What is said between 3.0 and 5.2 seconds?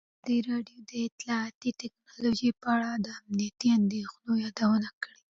د امنیتي اندېښنو یادونه کړې.